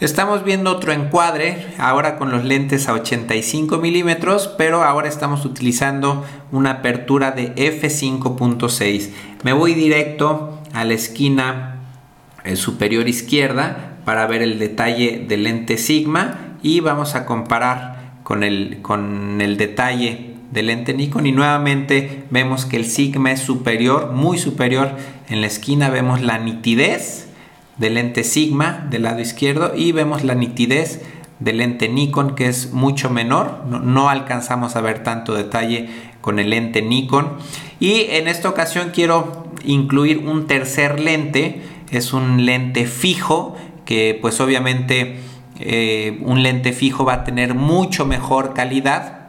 Estamos 0.00 0.44
viendo 0.44 0.70
otro 0.70 0.92
encuadre, 0.92 1.74
ahora 1.76 2.18
con 2.18 2.30
los 2.30 2.44
lentes 2.44 2.88
a 2.88 2.92
85 2.92 3.78
milímetros, 3.78 4.46
pero 4.56 4.84
ahora 4.84 5.08
estamos 5.08 5.44
utilizando 5.44 6.24
una 6.52 6.70
apertura 6.70 7.32
de 7.32 7.52
f5.6. 7.56 9.08
Me 9.42 9.52
voy 9.52 9.74
directo 9.74 10.60
a 10.72 10.84
la 10.84 10.94
esquina 10.94 11.80
eh, 12.44 12.54
superior 12.54 13.08
izquierda 13.08 13.96
para 14.04 14.24
ver 14.28 14.40
el 14.42 14.60
detalle 14.60 15.24
del 15.26 15.42
lente 15.42 15.76
Sigma 15.78 16.54
y 16.62 16.78
vamos 16.78 17.16
a 17.16 17.26
comparar 17.26 18.12
con 18.22 18.44
el, 18.44 18.78
con 18.82 19.40
el 19.40 19.56
detalle 19.56 20.36
del 20.52 20.66
lente 20.66 20.94
Nikon 20.94 21.26
y 21.26 21.32
nuevamente 21.32 22.22
vemos 22.30 22.66
que 22.66 22.76
el 22.76 22.84
Sigma 22.84 23.32
es 23.32 23.40
superior, 23.40 24.12
muy 24.12 24.38
superior. 24.38 24.92
En 25.28 25.40
la 25.40 25.48
esquina 25.48 25.90
vemos 25.90 26.22
la 26.22 26.38
nitidez 26.38 27.27
del 27.78 27.94
lente 27.94 28.24
Sigma 28.24 28.86
del 28.90 29.04
lado 29.04 29.20
izquierdo 29.20 29.72
y 29.74 29.92
vemos 29.92 30.24
la 30.24 30.34
nitidez 30.34 31.02
del 31.38 31.58
lente 31.58 31.88
Nikon 31.88 32.34
que 32.34 32.46
es 32.46 32.72
mucho 32.72 33.10
menor, 33.10 33.64
no, 33.66 34.08
alcanzamos 34.08 34.76
a 34.76 34.80
ver 34.80 35.04
tanto 35.04 35.34
detalle 35.34 35.88
con 36.20 36.38
el 36.38 36.50
lente 36.50 36.82
Nikon. 36.82 37.28
Y 37.80 38.06
en 38.10 38.26
esta 38.26 38.48
ocasión 38.48 38.90
quiero 38.92 39.46
incluir 39.64 40.18
un 40.18 40.46
tercer 40.46 40.98
lente, 40.98 41.62
es 41.90 42.12
un 42.12 42.44
lente 42.44 42.86
fijo 42.86 43.56
que 43.84 44.18
pues 44.20 44.40
obviamente 44.40 45.20
eh, 45.60 46.20
un 46.22 46.42
lente 46.42 46.72
fijo 46.72 47.04
va 47.04 47.14
a 47.14 47.24
tener 47.24 47.54
mucho 47.54 48.04
mejor 48.04 48.52
calidad, 48.52 49.28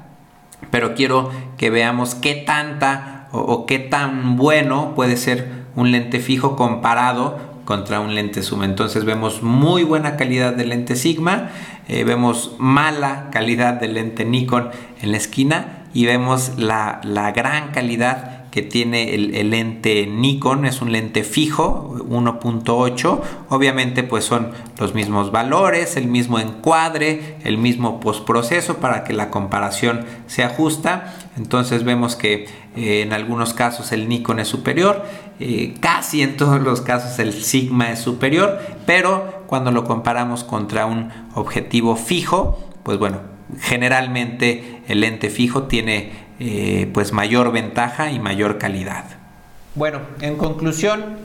pero 0.71 0.95
quiero 0.95 1.31
que 1.57 1.69
veamos 1.69 2.15
qué 2.15 2.33
tanta 2.35 3.27
o 3.31 3.67
qué 3.67 3.77
tan 3.77 4.35
bueno 4.35 4.93
puede 4.95 5.15
ser 5.15 5.59
un 5.75 5.91
lente 5.91 6.19
fijo 6.19 6.55
comparado 6.55 7.37
contra 7.69 7.99
un 7.99 8.15
lente 8.15 8.41
zoom. 8.41 8.63
Entonces 8.63 9.05
vemos 9.05 9.43
muy 9.43 9.83
buena 9.83 10.17
calidad 10.17 10.53
del 10.53 10.69
lente 10.69 10.95
Sigma, 10.95 11.51
eh, 11.87 12.03
vemos 12.03 12.55
mala 12.57 13.29
calidad 13.31 13.75
del 13.75 13.93
lente 13.93 14.25
Nikon 14.25 14.71
en 15.03 15.11
la 15.11 15.17
esquina 15.17 15.83
y 15.93 16.07
vemos 16.07 16.53
la, 16.57 16.99
la 17.03 17.31
gran 17.31 17.69
calidad 17.69 18.39
que 18.51 18.63
tiene 18.63 19.13
el, 19.13 19.51
lente 19.51 20.07
Nikon, 20.07 20.65
es 20.65 20.81
un 20.81 20.91
lente 20.91 21.23
fijo 21.23 21.95
1.8, 22.09 23.21
obviamente 23.49 24.03
pues 24.03 24.25
son 24.25 24.51
los 24.79 24.95
mismos 24.95 25.31
valores, 25.31 25.95
el 25.97 26.07
mismo 26.07 26.39
encuadre, 26.39 27.37
el 27.43 27.57
mismo 27.57 27.99
postproceso 27.99 28.77
para 28.77 29.03
que 29.03 29.13
la 29.13 29.29
comparación 29.29 30.05
sea 30.25 30.49
justa, 30.49 31.13
entonces 31.37 31.83
vemos 31.83 32.15
que 32.15 32.47
eh, 32.75 33.01
en 33.01 33.13
algunos 33.13 33.53
casos 33.53 33.91
el 33.91 34.09
Nikon 34.09 34.39
es 34.39 34.47
superior, 34.47 35.05
eh, 35.39 35.75
casi 35.79 36.21
en 36.21 36.37
todos 36.37 36.61
los 36.61 36.81
casos 36.81 37.17
el 37.19 37.33
Sigma 37.33 37.91
es 37.91 37.99
superior, 37.99 38.59
pero 38.85 39.43
cuando 39.47 39.71
lo 39.71 39.85
comparamos 39.85 40.43
contra 40.43 40.85
un 40.85 41.11
objetivo 41.33 41.95
fijo, 41.95 42.59
pues 42.83 42.97
bueno, 42.97 43.19
generalmente 43.59 44.81
el 44.87 45.01
lente 45.01 45.29
fijo 45.29 45.63
tiene 45.63 46.11
eh, 46.39 46.89
pues 46.93 47.13
mayor 47.13 47.51
ventaja 47.51 48.11
y 48.11 48.19
mayor 48.19 48.57
calidad. 48.57 49.05
Bueno, 49.75 49.99
en 50.21 50.35
conclusión, 50.35 51.17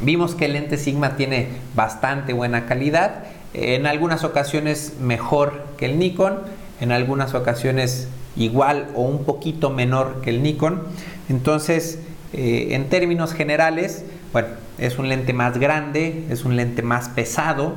vimos 0.00 0.34
que 0.34 0.46
el 0.46 0.54
lente 0.54 0.78
Sigma 0.78 1.16
tiene 1.16 1.48
bastante 1.74 2.32
buena 2.32 2.66
calidad, 2.66 3.24
en 3.52 3.86
algunas 3.86 4.24
ocasiones 4.24 4.94
mejor 5.00 5.66
que 5.76 5.86
el 5.86 5.98
Nikon, 5.98 6.40
en 6.80 6.92
algunas 6.92 7.34
ocasiones 7.34 8.08
igual 8.36 8.88
o 8.94 9.02
un 9.02 9.24
poquito 9.24 9.70
menor 9.70 10.20
que 10.20 10.30
el 10.30 10.42
Nikon. 10.42 10.82
Entonces, 11.28 12.00
eh, 12.36 12.74
en 12.74 12.88
términos 12.88 13.32
generales, 13.32 14.04
bueno, 14.32 14.48
es 14.78 14.98
un 14.98 15.08
lente 15.08 15.32
más 15.32 15.58
grande, 15.58 16.24
es 16.30 16.44
un 16.44 16.56
lente 16.56 16.82
más 16.82 17.08
pesado, 17.08 17.74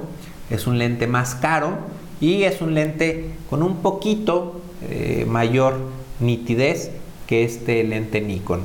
es 0.50 0.68
un 0.68 0.78
lente 0.78 1.08
más 1.08 1.36
caro 1.36 1.78
y 2.20 2.44
es 2.44 2.62
un 2.62 2.74
lente 2.74 3.30
con 3.50 3.64
un 3.64 3.78
poquito 3.78 4.62
eh, 4.90 5.26
mayor 5.28 5.78
nitidez 6.20 6.92
que 7.28 7.44
este 7.44 7.84
lente 7.84 8.22
Nikon. 8.22 8.62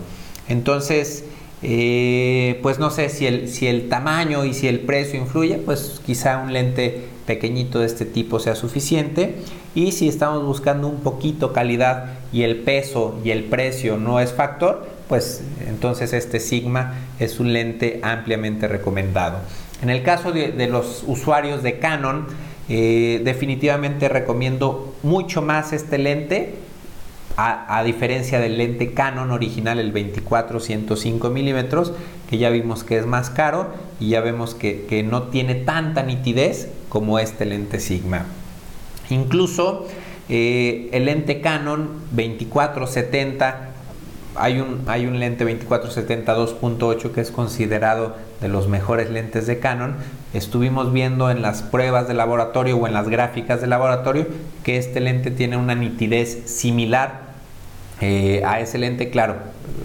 Entonces, 0.48 1.24
eh, 1.62 2.58
pues 2.62 2.78
no 2.78 2.90
sé 2.90 3.08
si 3.08 3.26
el, 3.26 3.48
si 3.48 3.66
el 3.66 3.88
tamaño 3.88 4.44
y 4.44 4.52
si 4.52 4.68
el 4.68 4.80
precio 4.80 5.20
influye, 5.20 5.58
pues 5.58 6.00
quizá 6.04 6.38
un 6.38 6.52
lente 6.52 7.04
pequeñito 7.26 7.80
de 7.80 7.86
este 7.86 8.04
tipo 8.04 8.38
sea 8.38 8.54
suficiente. 8.54 9.36
Y 9.74 9.92
si 9.92 10.08
estamos 10.08 10.44
buscando 10.44 10.88
un 10.88 11.00
poquito 11.00 11.52
calidad 11.52 12.18
y 12.32 12.42
el 12.42 12.56
peso 12.56 13.18
y 13.24 13.30
el 13.30 13.44
precio 13.44 13.96
no 13.96 14.20
es 14.20 14.32
factor, 14.32 14.86
pues 15.14 15.42
entonces 15.68 16.12
este 16.12 16.40
Sigma 16.40 16.94
es 17.20 17.38
un 17.38 17.52
lente 17.52 18.00
ampliamente 18.02 18.66
recomendado. 18.66 19.38
En 19.80 19.88
el 19.88 20.02
caso 20.02 20.32
de, 20.32 20.66
los 20.66 21.04
usuarios 21.06 21.62
de 21.62 21.78
Canon, 21.78 22.26
eh, 22.68 23.20
definitivamente 23.22 24.08
recomiendo 24.08 24.92
mucho 25.04 25.40
más 25.40 25.72
este 25.72 25.98
lente 25.98 26.56
a, 27.36 27.80
diferencia 27.84 28.40
del 28.40 28.58
lente 28.58 28.92
Canon 28.92 29.30
original, 29.30 29.78
el 29.78 29.94
24-105 29.94 31.30
milímetros, 31.30 31.92
que 32.28 32.38
ya 32.38 32.50
vimos 32.50 32.82
que 32.82 32.98
es 32.98 33.06
más 33.06 33.30
caro 33.30 33.68
y 34.00 34.08
ya 34.08 34.20
vemos 34.20 34.56
que, 34.56 35.06
no 35.08 35.28
tiene 35.28 35.54
tanta 35.54 36.02
nitidez 36.02 36.70
como 36.88 37.20
este 37.20 37.44
lente 37.44 37.78
Sigma. 37.78 38.26
Incluso 39.10 39.86
eh, 40.28 40.88
el 40.90 41.04
lente 41.04 41.40
Canon 41.40 42.00
2470, 42.10 43.73
hay 44.36 44.60
un, 44.60 44.82
hay 44.86 45.06
un 45.06 45.20
lente 45.20 45.44
2470 45.44 46.36
2.8 46.36 47.12
que 47.12 47.20
es 47.20 47.30
considerado 47.30 48.14
de 48.40 48.48
los 48.48 48.68
mejores 48.68 49.10
lentes 49.10 49.46
de 49.46 49.58
Canon. 49.58 49.96
Estuvimos 50.32 50.92
viendo 50.92 51.30
en 51.30 51.42
las 51.42 51.62
pruebas 51.62 52.08
de 52.08 52.14
laboratorio 52.14 52.76
o 52.76 52.86
en 52.86 52.94
las 52.94 53.08
gráficas 53.08 53.60
de 53.60 53.66
laboratorio 53.66 54.26
que 54.62 54.76
este 54.76 55.00
lente 55.00 55.30
tiene 55.30 55.56
una 55.56 55.74
nitidez 55.74 56.50
similar 56.50 57.34
eh, 58.00 58.42
a 58.44 58.60
ese 58.60 58.78
lente, 58.78 59.10
claro, 59.10 59.36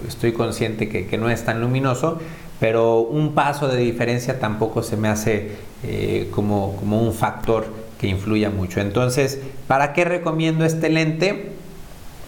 estoy 0.06 0.32
consciente 0.32 0.88
que, 0.88 1.16
no 1.16 1.30
es 1.30 1.44
tan 1.44 1.60
luminoso, 1.60 2.18
pero 2.58 2.98
un 2.98 3.34
paso 3.34 3.68
de 3.68 3.78
diferencia 3.78 4.40
tampoco 4.40 4.82
se 4.82 4.96
me 4.96 5.08
hace 5.08 5.52
eh, 5.84 6.28
como, 6.32 6.76
como 6.76 7.00
un 7.00 7.14
factor 7.14 7.66
que 8.00 8.08
influya 8.08 8.50
mucho. 8.50 8.80
Entonces, 8.80 9.40
¿para 9.68 9.92
qué 9.92 10.04
recomiendo 10.04 10.64
este 10.64 10.90
lente? 10.90 11.52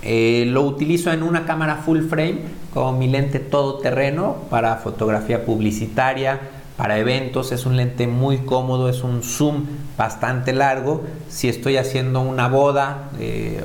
Eh, 0.03 0.45
lo 0.49 0.63
utilizo 0.63 1.13
en 1.13 1.23
una 1.23 1.47
cámara 1.47 1.77
full 1.77 2.03
frame 2.03 2.41
como 2.75 2.93
mi 2.93 3.09
lente 3.09 3.39
todoterreno 3.39 4.37
para 4.51 4.77
fotografía 4.77 5.45
publicitaria, 5.45 6.41
para 6.77 6.99
eventos. 6.99 7.53
Es 7.53 7.67
un 7.67 7.77
lente 7.77 8.07
muy 8.07 8.39
cómodo, 8.39 8.89
es 8.89 9.03
un 9.03 9.23
zoom 9.23 9.67
bastante 9.97 10.53
largo. 10.53 11.03
Si 11.29 11.49
estoy 11.49 11.77
haciendo 11.77 12.21
una 12.21 12.49
boda, 12.49 13.11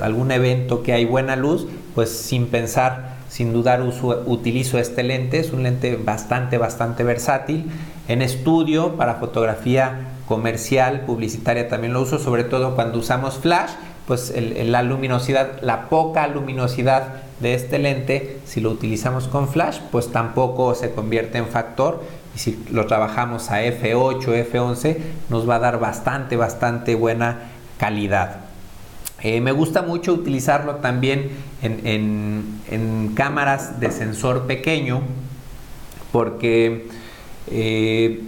algún 0.02 0.30
evento 0.30 0.82
que 0.82 0.92
hay 0.92 1.04
buena 1.04 1.34
luz, 1.34 1.66
pues 1.94 2.10
sin 2.10 2.46
pensar 2.46 3.18
sin 3.28 3.52
dudar 3.52 3.82
uso, 3.82 4.22
utilizo 4.26 4.78
este 4.78 5.02
lente, 5.02 5.38
es 5.38 5.52
un 5.52 5.62
lente 5.62 5.96
bastante, 5.96 6.58
bastante 6.58 7.04
versátil. 7.04 7.70
En 8.08 8.22
estudio, 8.22 8.96
para 8.96 9.16
fotografía 9.16 10.12
comercial, 10.26 11.02
publicitaria 11.02 11.68
también 11.68 11.92
lo 11.92 12.02
uso, 12.02 12.18
sobre 12.18 12.44
todo 12.44 12.74
cuando 12.74 12.98
usamos 12.98 13.36
flash, 13.38 13.70
pues 14.08 14.32
la 14.34 14.82
luminosidad, 14.82 15.60
la 15.60 15.90
poca 15.90 16.26
luminosidad 16.28 17.16
de 17.40 17.52
este 17.52 17.78
lente, 17.78 18.38
si 18.46 18.62
lo 18.62 18.70
utilizamos 18.70 19.28
con 19.28 19.48
flash, 19.48 19.80
pues 19.92 20.10
tampoco 20.10 20.74
se 20.74 20.92
convierte 20.92 21.36
en 21.36 21.46
factor. 21.46 22.02
Y 22.34 22.38
si 22.38 22.64
lo 22.72 22.86
trabajamos 22.86 23.50
a 23.50 23.62
F8, 23.62 24.50
F11, 24.50 24.96
nos 25.28 25.46
va 25.46 25.56
a 25.56 25.58
dar 25.58 25.78
bastante, 25.78 26.36
bastante 26.36 26.94
buena 26.94 27.50
calidad. 27.76 28.40
Eh, 29.20 29.42
me 29.42 29.52
gusta 29.52 29.82
mucho 29.82 30.14
utilizarlo 30.14 30.76
también 30.76 31.30
en, 31.60 33.12
cámaras 33.14 33.78
de 33.78 33.90
sensor 33.90 34.46
pequeño 34.46 35.02
porque 36.12 36.88
eh, 37.50 38.22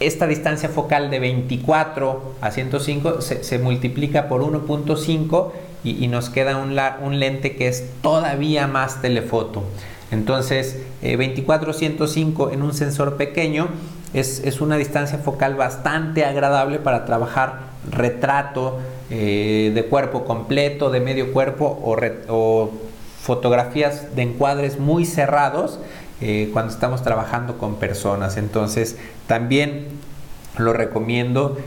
esta 0.00 0.26
distancia 0.26 0.68
focal 0.68 1.10
de 1.10 1.20
24 1.20 2.34
a 2.40 2.50
105 2.50 3.20
se, 3.20 3.58
multiplica 3.58 4.28
por 4.28 4.42
1.5 4.42 5.52
y, 5.84 6.08
nos 6.08 6.28
queda 6.28 6.56
un, 6.56 7.20
lente 7.20 7.56
que 7.56 7.68
es 7.68 7.84
todavía 8.02 8.66
más 8.66 9.00
telefoto. 9.00 9.62
Entonces, 10.10 10.80
24 11.02 11.70
a 11.70 11.74
105 11.74 12.50
en 12.50 12.62
un 12.62 12.74
sensor 12.74 13.16
pequeño 13.16 13.68
es, 14.12 14.42
es 14.44 14.60
una 14.60 14.76
distancia 14.76 15.18
focal 15.18 15.54
bastante 15.54 16.24
agradable 16.24 16.78
para 16.78 17.04
trabajar 17.04 17.70
retrato, 17.88 18.78
eh, 19.12 19.72
de 19.74 19.84
cuerpo 19.86 20.24
completo, 20.24 20.90
de 20.90 21.00
medio 21.00 21.32
cuerpo 21.32 21.80
o, 21.82 22.70
fotografías 23.20 24.16
de 24.16 24.22
encuadres 24.22 24.78
muy 24.78 25.04
cerrados 25.04 25.78
eh, 26.20 26.50
cuando 26.52 26.72
estamos 26.72 27.02
trabajando 27.02 27.58
con 27.58 27.76
personas. 27.76 28.36
Entonces 28.36 28.96
también 29.26 29.88
lo 30.58 30.72
recomiendo 30.72 31.58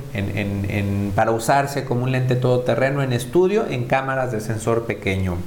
para 1.16 1.32
usarse 1.32 1.86
como 1.86 2.04
un 2.04 2.12
lente 2.12 2.36
todoterreno 2.36 3.02
en 3.02 3.14
estudio 3.14 3.66
en 3.68 3.86
cámaras 3.86 4.32
de 4.32 4.42
sensor 4.42 4.86
pequeño. 4.86 5.38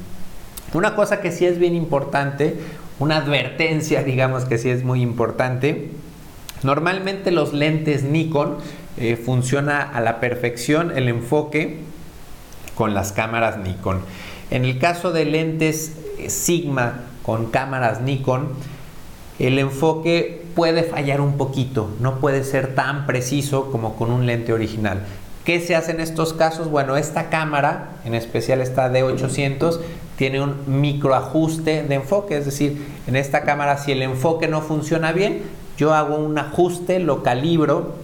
Una 0.72 0.96
cosa 0.96 1.20
que 1.20 1.30
sí 1.30 1.46
es 1.46 1.58
bien 1.58 1.74
importante, 1.74 2.56
una 2.98 3.18
advertencia 3.18 4.02
digamos 4.04 4.44
que 4.44 4.58
sí 4.58 4.70
es 4.70 4.84
muy 4.84 5.02
importante, 5.02 5.90
normalmente 6.62 7.30
los 7.30 7.52
lentes 7.52 8.02
Nikon 8.02 8.58
eh, 8.96 9.16
funciona 9.16 9.82
a 9.82 10.00
la 10.00 10.20
perfección 10.20 10.96
el 10.96 11.08
enfoque 11.08 11.80
con 12.74 12.94
las 12.94 13.12
cámaras 13.12 13.58
Nikon. 13.58 14.00
En 14.50 14.64
el 14.64 14.78
caso 14.78 15.12
de 15.12 15.24
lentes 15.24 15.96
eh, 16.18 16.30
Sigma 16.30 17.00
con 17.22 17.50
cámaras 17.50 18.00
Nikon, 18.00 18.48
el 19.38 19.58
enfoque 19.58 20.42
puede 20.54 20.82
fallar 20.82 21.20
un 21.20 21.36
poquito, 21.36 21.90
no 22.00 22.20
puede 22.20 22.44
ser 22.44 22.74
tan 22.74 23.06
preciso 23.06 23.70
como 23.70 23.96
con 23.96 24.10
un 24.10 24.26
lente 24.26 24.52
original. 24.52 25.02
¿Qué 25.44 25.60
se 25.60 25.76
hace 25.76 25.92
en 25.92 26.00
estos 26.00 26.32
casos? 26.32 26.70
Bueno, 26.70 26.96
esta 26.96 27.28
cámara, 27.30 27.90
en 28.04 28.14
especial 28.14 28.60
esta 28.60 28.90
D800, 28.90 29.78
tiene 30.16 30.40
un 30.40 30.56
microajuste 30.66 31.84
de 31.84 31.94
enfoque, 31.94 32.38
es 32.38 32.46
decir, 32.46 32.84
en 33.06 33.16
esta 33.16 33.42
cámara 33.42 33.78
si 33.78 33.92
el 33.92 34.02
enfoque 34.02 34.48
no 34.48 34.62
funciona 34.62 35.12
bien, 35.12 35.42
yo 35.76 35.94
hago 35.94 36.16
un 36.16 36.38
ajuste, 36.38 36.98
lo 36.98 37.22
calibro 37.22 37.94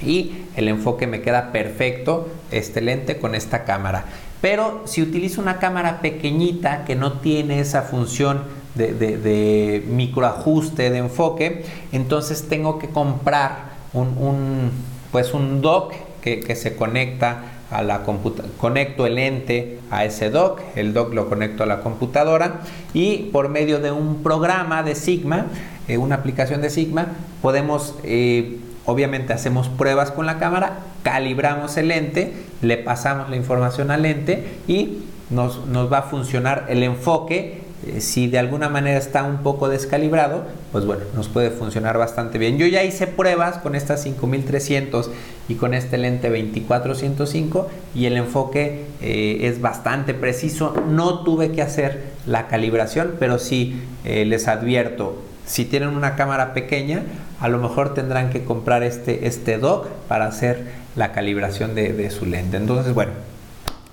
y 0.00 0.32
el 0.56 0.68
enfoque 0.68 1.06
me 1.06 1.20
queda 1.20 1.52
perfecto 1.52 2.28
este 2.50 2.80
lente 2.80 3.18
con 3.18 3.34
esta 3.34 3.64
cámara. 3.64 4.06
Pero 4.40 4.82
si 4.86 5.02
utilizo 5.02 5.40
una 5.40 5.58
cámara 5.58 6.00
pequeñita 6.00 6.84
que 6.84 6.96
no 6.96 7.12
tiene 7.20 7.60
esa 7.60 7.82
función 7.82 8.42
de, 8.74 9.84
microajuste 9.88 10.90
de 10.90 10.98
enfoque, 10.98 11.64
entonces 11.92 12.48
tengo 12.48 12.78
que 12.78 12.88
comprar 12.88 13.72
un, 13.92 14.70
pues 15.10 15.34
un 15.34 15.60
dock 15.60 15.92
que, 16.20 16.56
se 16.56 16.76
conecta 16.76 17.42
a 17.70 17.82
la 17.82 18.02
computadora, 18.02 18.52
conecto 18.58 19.06
el 19.06 19.14
lente 19.16 19.78
a 19.90 20.04
ese 20.04 20.30
dock, 20.30 20.60
el 20.76 20.92
dock 20.92 21.14
lo 21.14 21.28
conecto 21.28 21.62
a 21.62 21.66
la 21.66 21.80
computadora 21.80 22.60
y 22.92 23.30
por 23.32 23.48
medio 23.48 23.80
de 23.80 23.90
un 23.90 24.22
programa 24.22 24.82
de 24.82 24.94
Sigma, 24.94 25.46
eh, 25.88 25.98
una 25.98 26.16
aplicación 26.16 26.60
de 26.60 26.70
Sigma, 26.70 27.06
podemos 27.40 27.94
eh, 28.04 28.58
Obviamente 28.84 29.32
hacemos 29.32 29.68
pruebas 29.68 30.10
con 30.10 30.26
la 30.26 30.38
cámara, 30.38 30.78
calibramos 31.04 31.76
el 31.76 31.88
lente, 31.88 32.32
le 32.62 32.76
pasamos 32.78 33.30
la 33.30 33.36
información 33.36 33.92
al 33.92 34.02
lente 34.02 34.44
y 34.66 35.04
nos, 35.30 35.60
va 35.92 35.98
a 35.98 36.02
funcionar 36.02 36.66
el 36.68 36.82
enfoque. 36.82 37.61
Eh, 37.86 38.00
si 38.00 38.28
de 38.28 38.38
alguna 38.38 38.68
manera 38.68 38.98
está 38.98 39.24
un 39.24 39.38
poco 39.38 39.68
descalibrado, 39.68 40.44
pues 40.70 40.84
bueno, 40.86 41.02
nos 41.14 41.28
puede 41.28 41.50
funcionar 41.50 41.98
bastante 41.98 42.38
bien. 42.38 42.58
Yo 42.58 42.66
ya 42.66 42.84
hice 42.84 43.06
pruebas 43.06 43.58
con 43.58 43.74
estas 43.74 44.02
5300 44.02 45.10
y 45.48 45.54
con 45.56 45.74
este 45.74 45.98
lente 45.98 46.28
2405 46.28 47.68
y 47.94 48.06
el 48.06 48.16
enfoque 48.16 48.84
eh, 49.00 49.38
es 49.42 49.60
bastante 49.60 50.14
preciso. 50.14 50.74
No 50.88 51.24
tuve 51.24 51.50
que 51.52 51.62
hacer 51.62 52.04
la 52.26 52.46
calibración, 52.48 53.14
pero 53.18 53.38
sí 53.38 53.80
eh, 54.04 54.24
les 54.24 54.48
advierto, 54.48 55.20
si 55.44 55.64
tienen 55.64 55.90
una 55.90 56.14
cámara 56.14 56.54
pequeña, 56.54 57.02
a 57.40 57.48
lo 57.48 57.58
mejor 57.58 57.94
tendrán 57.94 58.30
que 58.30 58.44
comprar 58.44 58.84
este, 58.84 59.26
este 59.26 59.58
dock 59.58 59.88
para 60.06 60.26
hacer 60.26 60.82
la 60.94 61.10
calibración 61.10 61.74
de 61.74 62.10
su 62.10 62.26
lente. 62.26 62.58
Entonces, 62.58 62.94
bueno, 62.94 63.12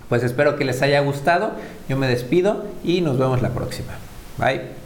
pues 0.10 0.24
espero 0.24 0.58
que 0.58 0.66
les 0.66 0.82
haya 0.82 1.00
gustado. 1.02 1.52
Yo 1.88 1.96
me 1.96 2.08
despido 2.08 2.66
y 2.84 3.02
nos 3.02 3.18
vemos 3.18 3.42
la 3.42 3.50
próxima. 3.50 3.94
Bye. 4.38 4.79